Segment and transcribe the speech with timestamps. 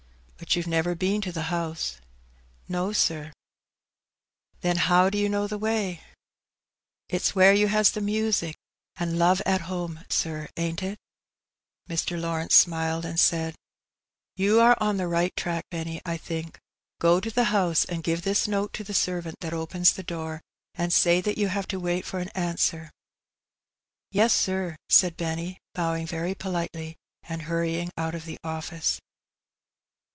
[0.51, 2.01] "But you've never been to the house?"
[2.67, 3.31] "No, sir."
[4.61, 6.01] L 2 148 He It Benny." Then how do you know the way?"
[7.11, 8.55] ^'It's where you has the music
[8.97, 10.97] an' ^love at home/ tdr^ ain't it?"
[11.89, 12.19] Mr.
[12.19, 13.55] Lawrence smiled and said —^'
[14.35, 16.57] You are on the right track, Benny, I think.
[16.99, 20.41] Gro to the house, and give this note to the servant that opens the door,
[20.73, 22.89] and say that you have to wait for an answer.''"
[24.11, 26.97] Yes, sir," said Benny, bowing very politely,
[27.29, 28.99] and hurry ing out of the office.